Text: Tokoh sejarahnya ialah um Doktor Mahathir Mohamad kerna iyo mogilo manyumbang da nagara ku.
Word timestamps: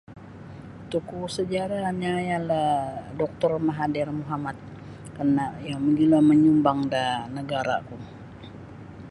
Tokoh 0.91 1.25
sejarahnya 1.37 2.13
ialah 2.29 2.69
um 2.97 3.13
Doktor 3.21 3.51
Mahathir 3.65 4.07
Mohamad 4.19 4.57
kerna 5.15 5.45
iyo 5.65 5.77
mogilo 5.85 6.17
manyumbang 6.29 6.79
da 6.93 7.05
nagara 7.35 7.77
ku. 7.87 7.95